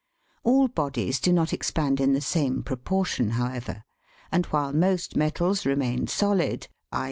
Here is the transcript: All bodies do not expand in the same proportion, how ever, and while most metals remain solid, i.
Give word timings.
All 0.41 0.67
bodies 0.67 1.19
do 1.19 1.31
not 1.31 1.53
expand 1.53 2.01
in 2.01 2.13
the 2.13 2.21
same 2.21 2.63
proportion, 2.63 3.29
how 3.37 3.51
ever, 3.53 3.83
and 4.31 4.47
while 4.47 4.73
most 4.73 5.15
metals 5.15 5.63
remain 5.63 6.07
solid, 6.07 6.67
i. 6.91 6.99